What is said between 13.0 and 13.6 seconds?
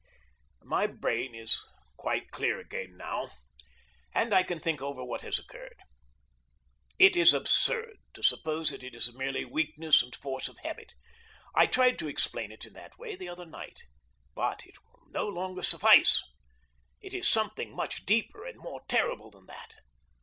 the other